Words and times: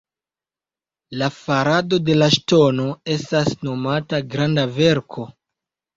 La 1.21 1.27
farado 1.35 1.99
de 2.07 2.17
la 2.21 2.29
Ŝtono 2.37 2.87
estas 3.17 3.53
nomata 3.69 4.23
Granda 4.33 4.65
Verko. 4.79 5.29